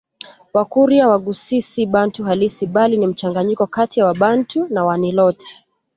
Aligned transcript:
Wakurya 0.53 1.07
Waghusii 1.07 1.61
si 1.61 1.85
Bantu 1.85 2.23
halisi 2.23 2.67
bali 2.67 2.97
ni 2.97 3.07
mchanganyiko 3.07 3.67
kati 3.67 3.99
ya 3.99 4.05
Wabantu 4.05 4.67
na 4.69 4.85
Waniloti 4.85 5.65